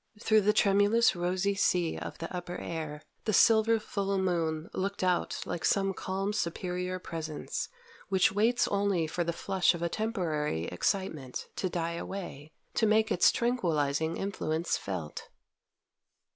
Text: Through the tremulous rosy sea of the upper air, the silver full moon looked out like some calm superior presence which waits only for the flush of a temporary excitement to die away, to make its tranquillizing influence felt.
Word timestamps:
Through 0.19 0.41
the 0.41 0.51
tremulous 0.51 1.15
rosy 1.15 1.53
sea 1.53 1.95
of 1.95 2.17
the 2.17 2.35
upper 2.35 2.55
air, 2.57 3.03
the 3.25 3.33
silver 3.33 3.77
full 3.79 4.17
moon 4.17 4.67
looked 4.73 5.03
out 5.03 5.39
like 5.45 5.63
some 5.63 5.93
calm 5.93 6.33
superior 6.33 6.97
presence 6.97 7.69
which 8.09 8.31
waits 8.31 8.67
only 8.69 9.05
for 9.05 9.23
the 9.23 9.31
flush 9.31 9.75
of 9.75 9.83
a 9.83 9.89
temporary 9.89 10.63
excitement 10.63 11.49
to 11.57 11.69
die 11.69 11.97
away, 11.97 12.51
to 12.73 12.87
make 12.87 13.11
its 13.11 13.31
tranquillizing 13.31 14.17
influence 14.17 14.75
felt. 14.75 15.29